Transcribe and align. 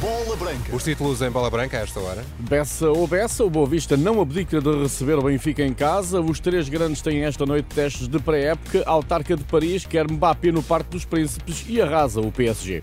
Bola 0.00 0.34
Branca. 0.34 0.74
Os 0.74 0.82
títulos 0.82 1.20
em 1.20 1.30
bola 1.30 1.50
branca 1.50 1.76
a 1.76 1.82
esta 1.82 2.00
hora. 2.00 2.24
Bessa 2.38 2.88
ou 2.88 3.06
Bessa, 3.06 3.44
o 3.44 3.50
Boa 3.50 3.66
Vista 3.66 3.98
não 3.98 4.18
abdica 4.20 4.58
de 4.58 4.82
receber 4.82 5.18
o 5.18 5.22
Benfica 5.22 5.62
em 5.62 5.74
casa. 5.74 6.22
Os 6.22 6.40
três 6.40 6.70
grandes 6.70 7.02
têm 7.02 7.24
esta 7.24 7.44
noite 7.44 7.66
testes 7.66 8.08
de 8.08 8.18
pré-época. 8.18 8.82
Autarca 8.86 9.36
de 9.36 9.44
Paris 9.44 9.84
quer 9.84 10.10
Mbappé 10.10 10.52
no 10.52 10.62
Parque 10.62 10.90
dos 10.90 11.04
Príncipes 11.04 11.66
e 11.68 11.82
arrasa 11.82 12.20
o 12.20 12.32
PSG. 12.32 12.80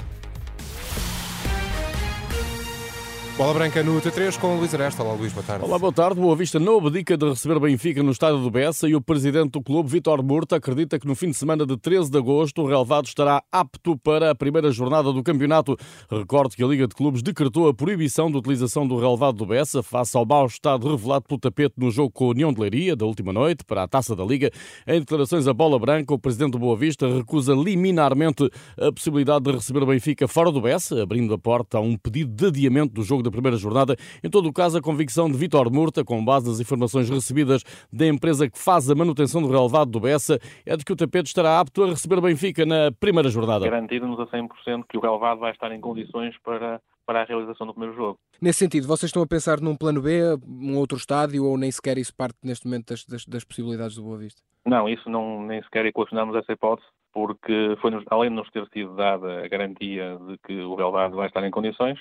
Bola 3.38 3.54
branca 3.54 3.84
no 3.84 4.02
T3 4.02 4.36
com 4.40 4.56
Luís 4.56 4.74
Aresta. 4.74 5.04
Olá, 5.04 5.14
Luís, 5.14 5.32
boa 5.32 5.46
tarde. 5.46 5.64
Olá, 5.64 5.78
boa 5.78 5.94
tarde. 5.94 6.20
Boa 6.20 6.36
Vista 6.36 6.60
não 6.60 6.80
abdica 6.80 7.16
de 7.16 7.30
receber 7.30 7.56
o 7.56 7.60
Benfica 7.60 8.02
no 8.02 8.10
estádio 8.10 8.40
do 8.40 8.50
Bessa 8.50 8.90
e 8.90 8.96
o 8.96 9.00
presidente 9.00 9.52
do 9.52 9.62
clube, 9.62 9.88
Vitor 9.88 10.24
Murta, 10.24 10.56
acredita 10.56 10.98
que 10.98 11.06
no 11.06 11.14
fim 11.14 11.30
de 11.30 11.38
semana 11.38 11.64
de 11.64 11.78
13 11.78 12.10
de 12.10 12.18
agosto 12.18 12.64
o 12.64 12.66
relevado 12.66 13.06
estará 13.06 13.44
apto 13.52 13.96
para 13.96 14.32
a 14.32 14.36
primeira 14.36 14.72
jornada 14.72 15.14
do 15.14 15.22
campeonato. 15.22 15.78
Recordo 16.10 16.56
que 16.56 16.64
a 16.64 16.68
Liga 16.68 16.88
de 16.88 16.96
Clubes 16.96 17.22
decretou 17.22 17.68
a 17.68 17.76
proibição 17.76 18.32
de 18.32 18.38
utilização 18.38 18.88
do 18.88 18.98
relevado 18.98 19.38
do 19.38 19.46
Bessa 19.46 19.84
face 19.84 20.18
ao 20.18 20.26
mau 20.26 20.48
estado 20.48 20.90
revelado 20.90 21.26
pelo 21.28 21.40
tapete 21.40 21.76
no 21.78 21.92
jogo 21.92 22.10
com 22.10 22.26
a 22.26 22.30
União 22.30 22.52
de 22.52 22.60
Leiria 22.60 22.96
da 22.96 23.06
última 23.06 23.32
noite 23.32 23.64
para 23.64 23.84
a 23.84 23.88
Taça 23.88 24.16
da 24.16 24.26
Liga. 24.26 24.50
Em 24.88 25.00
declarações 25.00 25.48
à 25.48 25.54
bola 25.54 25.78
branca, 25.78 26.12
o 26.12 26.18
presidente 26.18 26.54
do 26.54 26.60
Boa 26.60 26.76
Vista 26.76 27.08
recusa 27.08 27.54
liminarmente 27.54 28.50
a 28.80 28.92
possibilidade 28.92 29.46
de 29.46 29.52
receber 29.52 29.84
o 29.84 29.86
Benfica 29.86 30.28
fora 30.28 30.52
do 30.52 30.60
Bessa, 30.60 31.04
abrindo 31.04 31.36
a 31.36 31.38
porta 31.38 31.78
a 31.78 31.82
um 31.82 31.96
pedido 31.96 32.34
de 32.34 32.48
adiamento 32.48 32.96
do 32.96 33.04
jogo 33.04 33.27
da 33.28 33.32
primeira 33.32 33.58
jornada. 33.58 33.96
Em 34.24 34.30
todo 34.30 34.48
o 34.48 34.54
caso, 34.54 34.78
a 34.78 34.82
convicção 34.82 35.30
de 35.30 35.38
Vítor 35.38 35.72
Murta, 35.72 36.04
com 36.04 36.24
base 36.24 36.48
nas 36.48 36.60
informações 36.60 37.10
recebidas 37.10 37.64
da 37.92 38.08
empresa 38.08 38.50
que 38.50 38.58
faz 38.58 38.90
a 38.90 38.96
manutenção 38.96 39.42
do 39.42 39.50
relevado 39.50 39.92
do 39.92 40.00
Bessa, 40.00 40.40
é 40.66 40.76
de 40.76 40.84
que 40.84 40.94
o 40.94 40.96
tapete 40.96 41.28
estará 41.28 41.60
apto 41.60 41.84
a 41.84 41.88
receber 41.88 42.18
o 42.18 42.22
Benfica 42.22 42.66
na 42.66 42.92
primeira 43.00 43.30
jornada. 43.30 43.66
Garantido-nos 43.66 44.20
a 44.20 44.26
100% 44.28 44.86
que 44.90 44.98
o 44.98 45.02
relevado 45.02 45.40
vai 45.40 45.52
estar 45.52 45.72
em 45.72 45.82
condições 45.82 46.36
para, 46.44 46.82
para 47.06 47.22
a 47.22 47.26
realização 47.26 47.68
do 47.68 47.74
primeiro 47.74 47.96
jogo. 47.96 48.20
Nesse 48.42 48.60
sentido, 48.60 48.88
vocês 48.88 49.10
estão 49.10 49.24
a 49.24 49.28
pensar 49.28 49.60
num 49.62 49.76
plano 49.76 50.02
B, 50.02 50.22
um 50.48 50.78
outro 50.78 50.98
estádio, 50.98 51.46
ou 51.46 51.58
nem 51.58 51.72
sequer 51.72 51.98
isso 51.98 52.14
parte 52.16 52.38
neste 52.44 52.66
momento 52.66 52.90
das, 52.90 53.06
das, 53.06 53.26
das 53.26 53.44
possibilidades 53.44 53.96
do 53.96 54.04
Boa 54.04 54.18
Vista? 54.18 54.42
Não, 54.66 54.88
isso 54.90 55.10
não, 55.10 55.42
nem 55.44 55.64
sequer 55.64 55.86
equacionamos 55.86 56.36
essa 56.36 56.52
hipótese, 56.52 56.88
porque 57.14 57.78
foi 57.82 57.92
além 58.12 58.30
de 58.30 58.36
nos 58.36 58.50
ter 58.52 58.68
sido 58.74 58.96
dada 58.96 59.44
a 59.44 59.48
garantia 59.48 60.20
de 60.28 60.38
que 60.40 60.54
o 60.62 60.76
relevado 60.76 61.16
vai 61.16 61.28
estar 61.28 61.44
em 61.48 61.52
condições, 61.52 61.98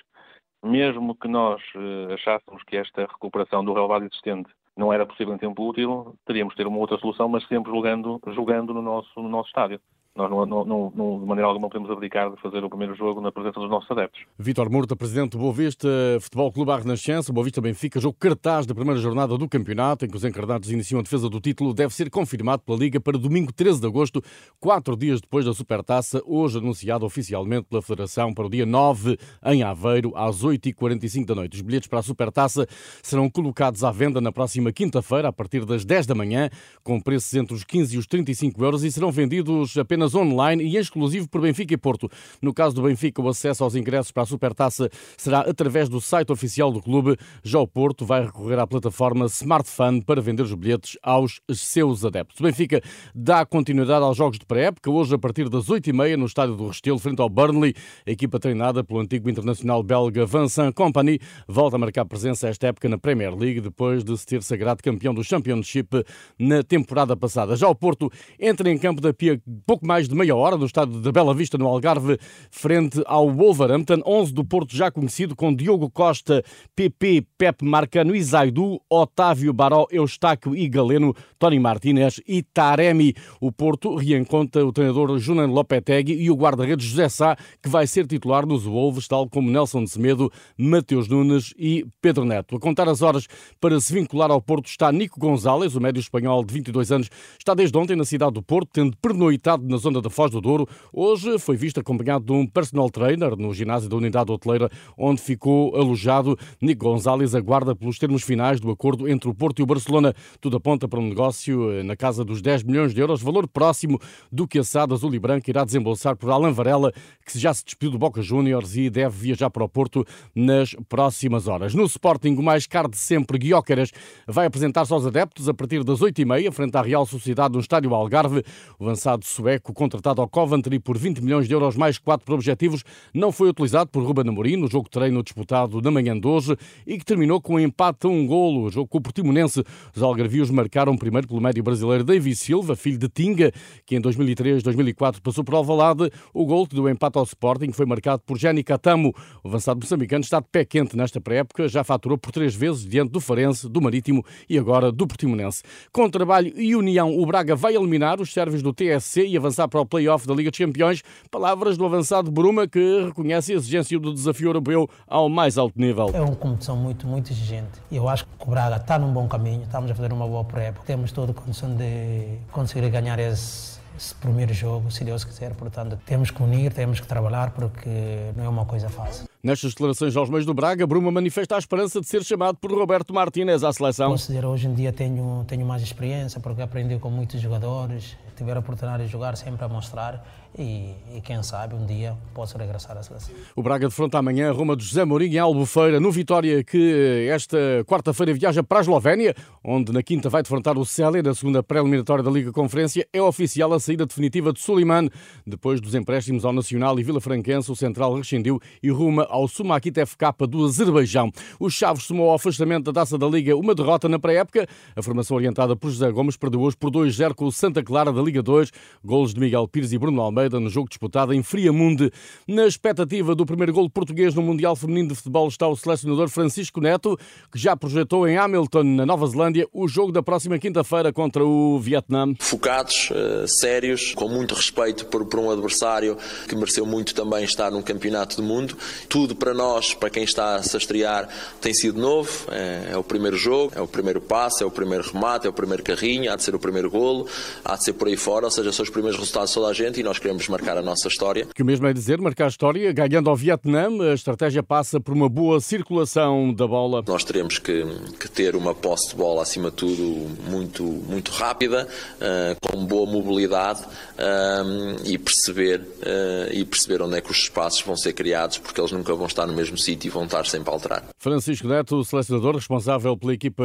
mesmo 0.63 1.15
que 1.15 1.29
nós 1.29 1.63
uh, 1.75 2.13
achássemos 2.15 2.63
que 2.65 2.77
esta 2.77 3.03
recuperação 3.03 3.65
do 3.65 3.73
relevado 3.73 4.05
existente 4.05 4.51
não 4.77 4.93
era 4.93 5.07
possível 5.07 5.35
em 5.35 5.39
tempo 5.39 5.67
útil, 5.67 6.15
teríamos 6.27 6.53
de 6.53 6.59
ter 6.59 6.67
uma 6.67 6.79
outra 6.79 6.99
solução, 6.99 7.29
mas 7.29 7.47
sempre 7.49 7.71
julgando 7.71 8.75
no, 8.75 8.83
nosso, 8.83 9.23
no 9.23 9.29
nosso 9.29 9.49
estádio. 9.49 9.81
Nós, 10.17 10.31
não, 10.31 10.47
não, 10.47 10.93
não, 10.95 11.21
de 11.21 11.27
maneira 11.27 11.47
alguma, 11.47 11.69
podemos 11.69 11.91
abdicar 11.91 12.31
de 12.31 12.41
fazer 12.41 12.65
o 12.65 12.71
primeiro 12.71 12.95
jogo 12.95 13.21
na 13.21 13.31
presença 13.31 13.61
dos 13.61 13.69
nossos 13.69 13.91
adeptos. 13.91 14.23
Vítor 14.39 14.71
Murta, 14.71 14.97
presidente 14.97 15.33
do 15.33 15.39
Boa 15.39 15.53
Vista 15.53 15.87
Futebol 16.23 16.51
Clube 16.51 16.71
à 16.71 16.79
Renascença, 16.79 17.35
Boa 17.35 17.45
Vista 17.45 17.61
Benfica, 17.61 18.01
jogo 18.01 18.17
cartaz 18.19 18.65
da 18.65 18.75
primeira 18.75 18.99
jornada 18.99 19.37
do 19.37 19.47
campeonato, 19.47 20.07
em 20.07 20.09
que 20.09 20.17
os 20.17 20.25
encarnados 20.25 20.71
iniciam 20.71 21.01
a 21.01 21.03
defesa 21.03 21.29
do 21.29 21.39
título, 21.39 21.75
deve 21.75 21.93
ser 21.93 22.09
confirmado 22.09 22.63
pela 22.63 22.79
Liga 22.79 22.99
para 22.99 23.19
domingo 23.19 23.53
13 23.53 23.79
de 23.79 23.87
agosto, 23.87 24.23
quatro 24.59 24.97
dias 24.97 25.21
depois 25.21 25.45
da 25.45 25.53
Supertaça, 25.53 26.23
hoje 26.25 26.57
anunciado 26.57 27.05
oficialmente 27.05 27.67
pela 27.69 27.83
Federação 27.83 28.33
para 28.33 28.47
o 28.47 28.49
dia 28.49 28.65
9 28.65 29.19
em 29.45 29.63
Aveiro, 29.63 30.17
às 30.17 30.43
8h45 30.43 31.27
da 31.27 31.35
noite. 31.35 31.57
Os 31.57 31.61
bilhetes 31.61 31.89
para 31.89 31.99
a 31.99 32.03
Supertaça 32.03 32.67
serão 33.03 33.29
colocados 33.29 33.85
à 33.85 33.91
venda 33.91 34.19
na 34.19 34.33
próxima 34.33 34.73
quinta-feira, 34.73 35.29
a 35.29 35.33
partir 35.33 35.67
das 35.67 35.85
10 35.85 36.07
da 36.07 36.15
manhã, 36.15 36.49
com 36.83 36.99
preços 36.99 37.35
entre 37.35 37.55
os 37.55 37.65
15 37.65 37.97
e 37.97 37.99
os 37.99 38.07
35 38.07 38.65
euros 38.65 38.83
e 38.83 38.91
serão 38.91 39.13
vendidos 39.13 39.77
apenas 39.77 40.06
apenas 40.07 40.15
online 40.15 40.65
e 40.65 40.77
exclusivo 40.77 41.29
por 41.29 41.41
Benfica 41.41 41.75
e 41.75 41.77
Porto. 41.77 42.11
No 42.41 42.55
caso 42.55 42.75
do 42.75 42.83
Benfica, 42.83 43.21
o 43.21 43.29
acesso 43.29 43.65
aos 43.65 43.75
ingressos 43.75 44.13
para 44.13 44.23
a 44.23 44.27
Supertaça 44.27 44.89
será 45.17 45.41
através 45.41 45.89
do 45.89 46.01
site 46.01 46.31
oficial 46.33 46.71
do 46.71 46.81
clube. 46.81 47.17
Já 47.43 47.59
o 47.59 47.67
Porto 47.67 48.05
vai 48.05 48.25
recorrer 48.25 48.59
à 48.59 48.67
plataforma 48.67 49.27
Smartfund 49.27 50.05
para 50.05 50.21
vender 50.21 50.43
os 50.43 50.55
bilhetes 50.55 50.97
aos 51.03 51.41
seus 51.53 52.05
adeptos. 52.05 52.39
O 52.41 52.43
Benfica 52.43 52.81
dá 53.15 53.45
continuidade 53.45 54.05
aos 54.05 54.17
jogos 54.17 54.39
de 54.39 54.47
pré-época, 54.47 54.91
hoje 54.91 55.15
a 55.15 55.19
partir 55.19 55.49
das 55.49 55.67
8h30 55.67 56.17
no 56.17 56.27
estádio 56.27 56.55
do 56.55 56.69
Restelo, 56.69 56.99
frente 56.99 57.21
ao 57.21 57.29
Burnley. 57.29 57.75
A 58.07 58.11
equipa 58.11 58.39
treinada 58.39 58.85
pelo 58.85 59.01
antigo 59.01 59.29
internacional 59.29 59.83
belga 59.83 60.25
Vincent 60.25 60.73
Company 60.75 61.19
volta 61.49 61.77
a 61.77 61.79
marcar 61.79 62.05
presença 62.05 62.49
esta 62.49 62.69
época 62.69 62.89
na 62.89 62.99
Premier 62.99 63.35
League, 63.35 63.61
depois 63.61 64.05
de 64.05 64.17
se 64.17 64.27
ter 64.27 64.43
sagrado 64.43 64.83
campeão 64.83 65.15
do 65.15 65.25
Championship 65.25 66.05
na 66.39 66.63
temporada 66.63 67.17
passada. 67.17 67.57
Já 67.57 67.69
o 67.69 67.75
Porto 67.75 68.11
entra 68.39 68.71
em 68.71 68.79
campo 68.79 69.01
da 69.01 69.13
Pia 69.13 69.41
pouco 69.67 69.87
mais 69.87 69.96
mais 69.97 70.09
de 70.11 70.15
meia 70.15 70.37
hora 70.37 70.59
do 70.59 70.67
estado 70.67 71.01
da 71.01 71.11
Bela 71.11 71.33
Vista, 71.33 71.57
no 71.57 71.67
Algarve, 71.67 72.19
frente 72.51 73.03
ao 73.07 73.31
Wolverhampton. 73.31 74.03
11 74.05 74.35
do 74.35 74.45
Porto 74.45 74.77
já 74.77 74.91
conhecido, 74.91 75.35
com 75.35 75.55
Diogo 75.55 75.89
Costa, 75.89 76.45
PP, 76.75 77.25
Pepe 77.39 77.65
Marcano 77.65 78.15
Zaidu, 78.23 78.79
Otávio 78.91 79.55
Baró, 79.55 79.87
Eustáquio 79.91 80.55
e 80.55 80.69
Galeno, 80.69 81.15
Tony 81.39 81.59
Martínez 81.59 82.21
e 82.29 82.43
Taremi. 82.43 83.15
O 83.41 83.51
Porto 83.51 83.97
reencontra 83.97 84.67
o 84.67 84.71
treinador 84.71 85.19
Julian 85.19 85.47
Lopetegui 85.47 86.13
e 86.13 86.31
o 86.31 86.37
guarda-redes 86.37 86.85
José 86.85 87.09
Sá, 87.09 87.35
que 87.63 87.71
vai 87.71 87.87
ser 87.87 88.07
titular 88.07 88.45
nos 88.45 88.65
Wolves, 88.65 89.09
tal 89.09 89.27
como 89.31 89.51
Nelson 89.51 89.85
de 89.85 89.89
Semedo, 89.89 90.31
Mateus 90.59 91.09
Nunes 91.09 91.55
e 91.59 91.87
Pedro 92.03 92.27
Neto. 92.27 92.57
A 92.57 92.61
contar 92.61 92.87
as 92.87 93.01
horas 93.01 93.27
para 93.59 93.81
se 93.81 93.95
vincular 93.95 94.31
ao 94.31 94.43
Porto 94.43 94.67
está 94.67 94.93
Nico 94.93 95.19
Gonzalez, 95.19 95.75
o 95.75 95.81
médio 95.81 96.01
espanhol 96.01 96.45
de 96.45 96.53
22 96.53 96.93
anos, 96.93 97.09
está 97.39 97.55
desde 97.55 97.79
ontem 97.79 97.97
na 97.97 98.05
cidade 98.05 98.33
do 98.33 98.43
Porto, 98.43 98.69
tendo 98.75 98.95
pernoitado 98.99 99.67
nas 99.67 99.86
da 99.93 100.11
Foz 100.11 100.31
do 100.31 100.41
Douro, 100.41 100.69
hoje 100.93 101.39
foi 101.39 101.57
visto 101.57 101.79
acompanhado 101.79 102.25
de 102.25 102.33
um 102.33 102.47
personal 102.47 102.91
trainer 102.91 103.37
no 103.37 103.55
ginásio 103.55 103.89
da 103.89 103.97
unidade 103.97 104.33
hoteleira, 104.33 104.69
onde 104.99 105.23
ficou 105.23 105.75
alojado. 105.77 106.37
Nico 106.61 106.85
Gonzalez 106.85 107.35
aguarda 107.35 107.75
pelos 107.75 107.99
termos 107.99 108.23
finais 108.23 108.61
do 108.61 108.71
acordo 108.71 109.09
entre 109.09 109.31
o 109.31 109.35
Porto 109.35 109.61
e 109.61 109.63
o 109.63 109.67
Barcelona. 109.67 110.13
Tudo 110.41 110.57
aponta 110.57 110.89
para 110.89 110.99
um 110.99 111.09
negócio 111.09 111.71
eh, 111.71 111.83
na 111.83 111.95
casa 111.95 112.25
dos 112.25 112.43
10 112.43 112.65
milhões 112.65 112.93
de 112.93 113.01
euros, 113.01 113.23
valor 113.23 113.47
próximo 113.47 114.01
do 114.31 114.47
que 114.47 114.59
a 114.59 114.65
SAD 114.65 114.95
Azul 114.95 115.15
e 115.15 115.19
Branca 115.19 115.49
irá 115.49 115.65
desembolsar 115.65 116.17
por 116.17 116.31
Alan 116.31 116.53
Varela, 116.53 116.93
que 117.25 117.39
já 117.39 117.55
se 117.55 117.65
despediu 117.65 117.93
do 117.93 117.99
Boca 117.99 118.21
Juniors 118.21 118.77
e 118.77 118.91
deve 118.91 119.17
viajar 119.17 119.51
para 119.51 119.65
o 119.65 119.69
Porto 119.69 120.05
nas 120.35 120.75
próximas 120.89 121.47
horas. 121.47 121.75
No 121.75 121.85
Sporting, 121.85 122.35
o 122.35 122.43
mais 122.43 122.67
caro 122.67 122.89
de 122.89 122.97
sempre, 122.97 123.39
Guiócaras, 123.39 123.93
vai 124.27 124.47
apresentar-se 124.47 124.93
aos 124.93 125.07
adeptos 125.07 125.49
a 125.49 125.55
partir 125.55 125.85
das 125.85 126.01
8h30, 126.01 126.51
frente 126.51 126.77
à 126.77 126.83
Real 126.83 127.07
Sociedade 127.07 127.55
no 127.55 127.61
Estádio 127.61 127.95
Algarve. 127.95 128.43
O 128.79 128.85
avançado 128.85 129.25
sueco 129.25 129.66
contratado 129.73 130.21
ao 130.21 130.29
Coventry 130.29 130.79
por 130.79 130.99
20 130.99 131.23
milhões 131.23 131.47
de 131.47 131.55
euros 131.55 131.77
mais 131.77 131.99
4 131.99 132.25
por 132.25 132.35
objetivos, 132.35 132.83
não 133.15 133.31
foi 133.31 133.49
utilizado 133.49 133.91
por 133.91 134.03
Ruben 134.03 134.29
Amorim 134.29 134.57
no 134.57 134.69
jogo 134.69 134.85
de 134.85 134.91
treino 134.91 135.23
disputado 135.23 135.81
na 135.81 135.91
manhã 135.91 136.19
de 136.19 136.27
hoje 136.27 136.57
e 136.87 136.99
que 136.99 137.05
terminou 137.05 137.41
com 137.41 137.55
um 137.55 137.61
empate 137.61 138.07
a 138.07 138.11
um 138.11 138.27
golo. 138.27 138.71
Jogo 138.71 138.89
com 138.89 138.99
o 138.99 139.01
Portimonense. 139.01 139.63
Os 139.95 140.03
algarvios 140.03 140.51
marcaram 140.51 140.97
primeiro 140.97 141.29
pelo 141.29 141.41
médio 141.41 141.63
brasileiro 141.63 142.05
David 142.05 142.37
Silva, 142.37 142.77
filho 142.77 142.99
de 142.99 143.09
Tinga, 143.09 143.53
que 143.85 143.97
em 143.97 144.01
2003-2004 144.01 145.21
passou 145.21 145.43
por 145.45 145.55
Alvalade. 145.55 146.11
O 146.35 146.45
gol 146.45 146.67
deu 146.67 146.89
empate 146.89 147.19
ao 147.19 147.25
Sporting 147.25 147.73
foi 147.73 147.87
marcado 147.87 148.23
por 148.27 148.39
Jenny 148.39 148.63
Catamo. 148.63 149.15
O 149.43 149.49
avançado 149.49 149.81
moçambicano 149.81 150.23
está 150.23 150.41
de 150.41 150.47
pé 150.51 150.65
quente 150.65 150.97
nesta 150.97 151.21
pré-época, 151.21 151.69
já 151.69 151.85
faturou 151.85 152.19
por 152.19 152.33
três 152.33 152.55
vezes 152.55 152.87
diante 152.87 153.13
do 153.13 153.21
Farense, 153.21 153.69
do 153.69 153.81
Marítimo 153.81 154.25
e 154.49 154.59
agora 154.59 154.91
do 154.91 155.07
Portimonense. 155.07 155.63
Com 155.93 156.09
trabalho 156.09 156.53
e 156.57 156.75
união, 156.75 157.19
o 157.19 157.27
Braga 157.27 157.55
vai 157.55 157.75
eliminar 157.75 158.21
os 158.21 158.33
sérvios 158.33 158.63
do 158.63 158.73
TSC 158.73 159.27
e 159.27 159.37
avançar 159.37 159.56
para 159.69 159.81
o 159.81 159.87
play 159.87 160.07
play-off 160.07 160.27
da 160.27 160.35
Liga 160.35 160.51
dos 160.51 160.59
Campeões. 160.59 161.03
Palavras 161.31 161.77
do 161.77 161.85
avançado 161.85 162.31
Bruma 162.31 162.67
que 162.67 163.05
reconhece 163.07 163.53
a 163.53 163.57
exigência 163.57 163.99
do 163.99 164.15
desafio 164.15 164.49
europeu 164.49 164.89
ao 165.07 165.29
mais 165.29 165.59
alto 165.59 165.79
nível. 165.79 166.11
É 166.15 166.21
uma 166.21 166.37
competição 166.37 166.77
muito, 166.77 167.07
muito 167.07 167.33
exigente. 167.33 167.81
Eu 167.91 168.09
acho 168.09 168.25
que 168.25 168.31
o 168.47 168.51
Braga 168.51 168.77
está 168.77 168.99
num 168.99 169.13
bom 169.13 169.27
caminho, 169.27 169.63
estamos 169.63 169.91
a 169.91 169.95
fazer 169.95 170.13
uma 170.13 170.27
boa 170.27 170.45
pré 170.45 170.73
Temos 170.87 171.13
toda 171.13 171.33
a 171.33 171.35
condição 171.35 171.75
de 171.75 172.39
conseguir 172.53 172.89
ganhar 172.91 173.19
esse 173.19 173.77
esse 173.97 174.15
primeiro 174.15 174.53
jogo, 174.53 174.91
se 174.91 175.03
Deus 175.05 175.25
quiser. 175.25 175.55
Portanto, 175.55 175.99
temos 176.05 176.31
que 176.31 176.43
unir, 176.43 176.71
temos 176.71 177.01
que 177.01 177.07
trabalhar, 177.07 177.53
porque 177.53 177.89
não 178.37 178.45
é 178.45 178.49
uma 178.49 178.67
coisa 178.67 178.91
fácil. 178.91 179.27
Nestas 179.47 179.75
declarações 179.75 180.17
aos 180.17 180.29
meios 180.29 180.45
do 180.45 180.53
Braga, 180.53 180.85
Bruma 180.89 181.09
manifesta 181.13 181.55
a 181.55 181.59
esperança 181.61 182.01
de 182.01 182.07
ser 182.09 182.25
chamado 182.25 182.59
por 182.59 182.69
Roberto 182.73 183.15
Martínez 183.15 183.63
à 183.63 183.73
seleção. 183.73 184.13
Dizer, 184.13 184.45
hoje 184.45 184.67
em 184.67 184.75
dia 184.75 184.93
tenho, 184.93 185.45
tenho 185.47 185.65
mais 185.65 185.83
experiência, 185.83 186.41
porque 186.41 186.63
aprendi 186.63 186.99
com 186.99 187.11
muitos 187.11 187.41
jogadores, 187.41 188.17
tive 188.37 188.51
a 188.51 188.59
oportunidade 188.59 189.05
de 189.05 189.09
jogar 189.09 189.37
sempre 189.37 189.65
a 189.65 189.69
mostrar 189.69 190.46
e, 190.59 190.95
e, 191.15 191.21
quem 191.21 191.43
sabe 191.43 191.75
um 191.75 191.85
dia 191.85 192.17
posso 192.33 192.57
regressar 192.57 192.97
à 192.97 193.03
seleção. 193.03 193.35
O 193.55 193.63
Braga 193.63 193.89
defronta 193.89 194.19
amanhã 194.19 194.49
a 194.49 194.53
Roma 194.53 194.75
de 194.75 194.85
José 194.85 195.05
Mourinho 195.05 195.35
em 195.35 195.39
Albufeira, 195.39 196.01
no 196.01 196.11
Vitória 196.11 196.65
que 196.65 197.29
esta 197.31 197.59
quarta-feira 197.87 198.33
viaja 198.33 198.63
para 198.63 198.79
a 198.79 198.81
Eslovénia, 198.81 199.35
onde 199.63 199.93
na 199.93 200.03
quinta 200.03 200.31
vai 200.31 200.43
defrontar 200.43 200.79
o 200.79 200.87
Célia 200.87 201.23
na 201.23 201.35
segunda 201.35 201.63
pré-eliminatória 201.63 202.25
da 202.25 202.31
Liga 202.31 202.53
Conferência. 202.53 203.07
É 203.13 203.21
oficial 203.21 203.73
a 203.75 203.81
saída 203.81 204.07
definitiva 204.07 204.51
de 204.51 204.61
Suleiman. 204.61 205.11
Depois 205.47 205.79
dos 205.79 205.95
empréstimos 205.95 206.45
ao 206.45 206.55
Nacional 206.55 206.99
e 206.99 207.03
Vila 207.03 207.21
Franquense, 207.21 207.71
o 207.71 207.77
Central 207.77 208.15
rescindiu 208.15 208.59
e 208.83 208.89
ruma 208.89 209.27
ao 209.29 209.47
Sumakit 209.47 210.07
FK 210.07 210.47
do 210.49 210.65
Azerbaijão. 210.65 211.31
Os 211.61 211.75
Chaves 211.75 212.05
somou 212.05 212.31
ao 212.31 212.37
afastamento 212.37 212.91
da 212.91 213.01
Taça 213.01 213.19
da 213.19 213.27
Liga 213.27 213.55
uma 213.55 213.75
derrota 213.75 214.09
na 214.09 214.19
pré-época. 214.19 214.67
A 214.95 215.03
formação 215.03 215.37
orientada 215.37 215.77
por 215.77 215.91
José 215.91 216.11
Gomes 216.11 216.37
perdeu 216.37 216.63
hoje 216.63 216.79
por 216.79 216.91
2-0 216.91 217.35
com 217.35 217.45
o 217.45 217.53
Santa 217.53 217.83
Clara 217.83 218.11
da 218.11 218.23
Liga 218.23 218.43
2. 218.43 218.73
Golos 219.05 219.35
de 219.35 219.41
Miguel 219.41 219.69
Pires 219.69 219.93
e 219.93 219.99
Bruno 219.99 220.23
Almeida 220.23 220.46
no 220.49 220.71
jogo 220.71 220.89
disputado 220.89 221.35
em 221.35 221.43
Friamunde. 221.43 222.13
Na 222.47 222.67
expectativa 222.67 223.35
do 223.35 223.45
primeiro 223.45 223.73
gol 223.73 223.91
português 223.91 224.35
no 224.35 224.43
Mundial 224.43 224.77
Feminino 224.77 225.09
de 225.09 225.15
Futebol 225.15 225.49
está 225.49 225.67
o 225.67 225.77
selecionador 225.77 226.29
Francisco 226.29 226.81
Neto, 226.81 227.19
que 227.51 227.59
já 227.59 227.77
projetou 227.77 228.29
em 228.29 228.37
Hamilton, 228.39 228.83
na 228.83 229.07
Nova 229.07 229.27
Zelândia, 229.27 229.67
o 229.73 229.89
jogo 229.89 230.13
da 230.13 230.23
próxima 230.23 230.59
quinta-feira 230.59 231.13
contra 231.13 231.45
o 231.45 231.79
Vietnã. 231.79 232.35
Focados, 232.39 233.11
uh, 233.11 233.49
sérios, 233.49 234.15
com 234.15 234.29
muito 234.29 234.55
respeito 234.55 235.07
por, 235.07 235.25
por 235.27 235.41
um 235.41 235.51
adversário 235.51 236.17
que 236.49 236.55
mereceu 236.55 236.87
muito 236.87 237.15
também 237.15 237.45
estar 237.45 237.71
num 237.71 237.83
campeonato 237.83 238.37
do 238.37 238.43
mundo. 238.43 238.77
Tudo 239.09 239.35
para 239.35 239.53
nós, 239.55 239.95
para 239.95 240.11
quem 240.11 240.25
está 240.25 240.57
a 240.57 240.63
se 240.63 240.77
estrear, 240.77 241.29
tem 241.61 241.73
sido 241.75 242.01
novo. 242.01 242.31
É, 242.51 242.91
é, 242.93 242.97
o 242.97 243.03
primeiro 243.03 243.37
jogo, 243.37 243.73
é 243.75 243.81
o 243.81 243.87
primeiro 243.87 244.21
passo, 244.21 244.63
é 244.63 244.67
o 244.67 244.71
primeiro 244.71 245.05
remate, 245.11 245.47
é 245.47 245.51
o 245.51 245.53
primeiro 245.53 245.83
carrinho, 245.83 246.31
há 246.31 246.37
de 246.37 246.43
ser 246.43 246.55
o 246.55 246.59
primeiro 246.59 246.91
golo, 246.91 247.27
há 247.65 247.77
de 247.77 247.85
ser 247.85 247.93
por 247.95 248.09
aí 248.09 248.17
fora, 248.17 248.47
ou 248.47 248.51
seja, 248.51 248.73
são 248.73 248.83
os 248.83 248.91
primeiros 248.91 249.19
resultados 249.19 249.51
de 249.51 249.55
toda 249.55 249.69
a 249.69 249.73
gente 249.73 250.01
e 250.01 250.03
nós 250.03 250.19
queremos 250.19 250.36
marcar 250.49 250.77
a 250.77 250.83
nossa 250.83 251.09
história. 251.09 251.47
Que 251.55 251.63
o 251.63 251.67
mesmo 251.67 251.87
é 251.87 251.93
dizer, 251.93 252.19
marcar 252.19 252.47
a 252.47 252.49
história, 252.49 252.93
ganhando 252.93 253.31
ao 253.31 253.37
Vietnã, 253.37 253.89
a 254.11 254.15
estratégia 254.15 254.63
passa 254.63 255.01
por 255.01 255.15
uma 255.15 255.29
boa 255.29 255.61
circulação 255.61 256.53
da 256.53 256.67
bola. 256.67 257.03
Nós 257.07 257.25
teremos 257.25 257.59
que, 257.59 257.85
que 258.21 258.29
ter 258.29 258.55
uma 258.55 258.75
posse 258.75 259.11
de 259.11 259.17
bola, 259.17 259.43
acima 259.43 259.71
de 259.71 259.77
tudo, 259.77 260.03
muito, 260.51 260.83
muito 260.83 261.31
rápida, 261.31 261.89
uh, 262.17 262.57
com 262.61 262.85
boa 262.85 263.11
mobilidade 263.11 263.83
uh, 263.83 264.97
e, 265.05 265.19
perceber, 265.19 265.81
uh, 265.81 266.53
e 266.53 266.65
perceber 266.65 267.03
onde 267.03 267.17
é 267.17 267.21
que 267.21 267.31
os 267.31 267.39
espaços 267.39 267.81
vão 267.83 267.97
ser 267.97 268.13
criados, 268.13 268.59
porque 268.59 268.81
eles 268.81 268.93
nunca 268.93 269.15
vão 269.15 269.27
estar 269.27 269.47
no 269.47 269.53
mesmo 269.53 269.79
sítio 269.79 270.09
e 270.09 270.11
vão 270.11 270.25
estar 270.25 270.47
sempre 270.47 270.71
a 270.71 270.73
alterar. 270.73 271.05
Francisco 271.27 271.67
Neto, 271.67 272.05
selecionador 272.05 272.55
responsável 272.55 273.17
pela 273.17 273.35
equipa 273.35 273.65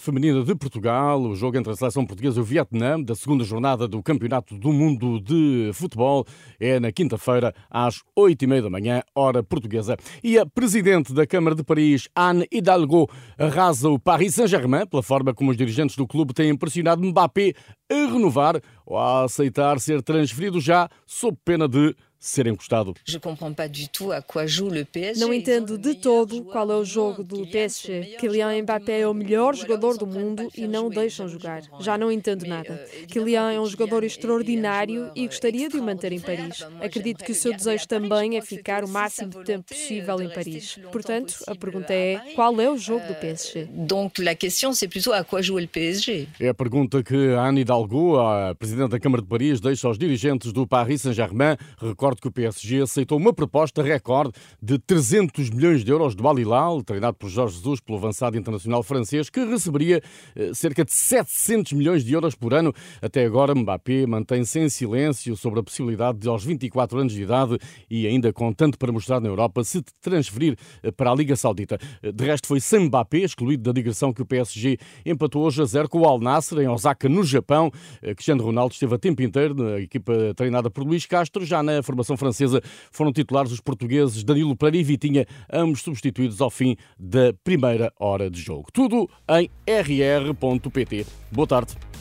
feminina 0.00 0.42
de 0.42 0.56
Portugal, 0.56 1.22
o 1.22 1.36
jogo 1.36 1.56
entre 1.56 1.72
a 1.72 1.76
seleção 1.76 2.04
portuguesa 2.04 2.40
e 2.40 2.42
o 2.42 2.44
Vietnã, 2.44 3.00
da 3.00 3.14
segunda 3.14 3.44
jornada 3.44 3.86
do 3.86 4.02
Campeonato 4.02 4.58
do 4.58 4.72
Mundo 4.72 5.20
de 5.20 5.70
Futebol, 5.72 6.26
é 6.58 6.80
na 6.80 6.90
quinta-feira, 6.90 7.54
às 7.70 8.02
oito 8.16 8.42
e 8.42 8.48
meia 8.48 8.62
da 8.62 8.68
manhã, 8.68 9.02
hora 9.14 9.40
portuguesa. 9.40 9.96
E 10.20 10.36
a 10.36 10.44
presidente 10.44 11.14
da 11.14 11.24
Câmara 11.24 11.54
de 11.54 11.62
Paris, 11.62 12.08
Anne 12.12 12.44
Hidalgo, 12.50 13.08
arrasa 13.38 13.88
o 13.88 14.00
Paris 14.00 14.34
Saint-Germain 14.34 14.84
pela 14.84 15.00
forma 15.00 15.32
como 15.32 15.52
os 15.52 15.56
dirigentes 15.56 15.94
do 15.94 16.08
clube 16.08 16.34
têm 16.34 16.56
pressionado 16.56 17.04
Mbappé 17.04 17.52
a 17.88 17.94
renovar 17.94 18.60
ou 18.84 18.98
a 18.98 19.22
aceitar 19.22 19.78
ser 19.78 20.02
transferido 20.02 20.60
já 20.60 20.88
sob 21.06 21.38
pena 21.44 21.68
de 21.68 21.94
ser 22.18 22.46
encostado. 22.46 22.94
Não 25.16 25.32
entendo 25.32 25.78
de 25.78 25.94
todo 25.94 26.44
qual 26.44 26.70
é 26.70 26.76
o 26.76 26.84
jogo 26.84 27.22
do 27.22 27.46
PSG. 27.46 28.16
Kylian 28.18 28.62
Mbappé 28.62 29.00
é 29.00 29.08
o 29.08 29.14
melhor 29.14 29.54
jogador 29.54 29.96
do 29.96 30.06
mundo 30.06 30.48
e 30.56 30.66
não 30.66 30.86
o 30.86 30.90
deixam 30.90 31.28
jogar. 31.28 31.62
Já 31.80 31.96
não 31.96 32.10
entendo 32.10 32.46
nada. 32.46 32.84
Kylian 33.08 33.52
é 33.52 33.60
um 33.60 33.66
jogador 33.66 34.04
extraordinário 34.04 35.10
e 35.14 35.26
gostaria 35.26 35.68
de 35.68 35.78
o 35.78 35.82
manter 35.82 36.12
em 36.12 36.20
Paris. 36.20 36.64
Acredito 36.80 37.24
que 37.24 37.32
o 37.32 37.34
seu 37.34 37.52
desejo 37.52 37.86
também 37.86 38.36
é 38.36 38.40
ficar 38.40 38.84
o 38.84 38.88
máximo 38.88 39.30
de 39.30 39.44
tempo 39.44 39.64
possível 39.68 40.20
em 40.20 40.28
Paris. 40.28 40.78
Portanto, 40.90 41.36
a 41.46 41.54
pergunta 41.54 41.92
é 41.92 42.18
qual 42.34 42.60
é 42.60 42.70
o 42.70 42.76
jogo 42.76 43.06
do 43.06 43.14
PSG? 43.14 43.68
Donc 43.70 44.18
la 44.18 44.34
question 44.34 44.72
c'est 44.72 44.88
plutôt 44.88 45.12
à 45.12 45.22
quoi 45.24 45.42
joue 45.42 45.58
le 45.58 45.66
PSG. 45.66 46.28
É 46.40 46.48
a 46.48 46.54
pergunta 46.54 47.02
que 47.02 47.34
a 47.34 47.46
Anne 47.46 47.60
Hidalgo, 47.60 48.18
a 48.18 48.54
presidente 48.54 48.90
da 48.90 49.00
Câmara 49.00 49.22
de 49.22 49.28
Paris, 49.28 49.60
deixa 49.60 49.86
aos 49.86 49.98
dirigentes 49.98 50.52
do 50.52 50.66
Paris 50.66 51.02
Saint-Germain. 51.02 51.56
Que 52.20 52.28
o 52.28 52.32
PSG 52.32 52.82
aceitou 52.82 53.18
uma 53.18 53.32
proposta 53.32 53.82
recorde 53.82 54.32
de 54.62 54.78
300 54.78 55.50
milhões 55.50 55.84
de 55.84 55.90
euros 55.90 56.14
do 56.14 56.26
Al 56.26 56.38
Hilal, 56.38 56.82
treinado 56.82 57.16
por 57.16 57.28
Jorge 57.28 57.56
Jesus, 57.56 57.80
pelo 57.80 57.98
avançado 57.98 58.36
internacional 58.36 58.82
francês, 58.82 59.30
que 59.30 59.44
receberia 59.44 60.02
eh, 60.34 60.52
cerca 60.54 60.84
de 60.84 60.92
700 60.92 61.72
milhões 61.72 62.04
de 62.04 62.12
euros 62.12 62.34
por 62.34 62.54
ano. 62.54 62.72
Até 63.00 63.24
agora, 63.24 63.54
Mbappé 63.54 64.06
mantém-se 64.06 64.58
em 64.58 64.68
silêncio 64.68 65.36
sobre 65.36 65.60
a 65.60 65.62
possibilidade 65.62 66.18
de, 66.18 66.28
aos 66.28 66.44
24 66.44 66.98
anos 66.98 67.12
de 67.12 67.22
idade 67.22 67.58
e 67.90 68.06
ainda 68.06 68.32
com 68.32 68.52
tanto 68.52 68.78
para 68.78 68.92
mostrar 68.92 69.20
na 69.20 69.28
Europa, 69.28 69.64
se 69.64 69.82
transferir 70.00 70.56
eh, 70.82 70.90
para 70.90 71.10
a 71.10 71.14
Liga 71.14 71.36
Saudita. 71.36 71.78
Eh, 72.02 72.12
de 72.12 72.24
resto, 72.24 72.46
foi 72.46 72.60
sem 72.60 72.86
Mbappé, 72.86 73.18
excluído 73.18 73.62
da 73.62 73.72
digressão 73.72 74.12
que 74.12 74.22
o 74.22 74.26
PSG 74.26 74.78
empatou 75.04 75.44
hoje 75.44 75.62
a 75.62 75.64
zero 75.64 75.88
com 75.88 76.00
o 76.00 76.04
Al 76.06 76.20
Nassr, 76.20 76.60
em 76.60 76.68
Osaka, 76.68 77.08
no 77.08 77.22
Japão. 77.24 77.70
Cristiano 78.02 78.42
Ronaldo 78.42 78.72
esteve 78.72 78.94
a 78.94 78.98
tempo 78.98 79.22
inteiro 79.22 79.54
na 79.54 79.80
equipa 79.80 80.12
treinada 80.34 80.70
por 80.70 80.84
Luís 80.84 81.06
Castro, 81.06 81.44
já 81.44 81.62
na 81.62 81.82
formação 81.96 82.16
francesa 82.16 82.60
foram 82.90 83.12
titulares 83.12 83.50
os 83.50 83.60
portugueses 83.60 84.22
Danilo 84.22 84.54
Pereira 84.54 84.76
e 84.76 84.82
Vitinha, 84.84 85.26
ambos 85.50 85.80
substituídos 85.80 86.40
ao 86.40 86.50
fim 86.50 86.76
da 86.98 87.32
primeira 87.42 87.90
hora 87.98 88.30
de 88.30 88.40
jogo. 88.40 88.68
Tudo 88.72 89.08
em 89.30 89.50
rr.pt. 89.66 91.06
Boa 91.32 91.46
tarde. 91.46 91.95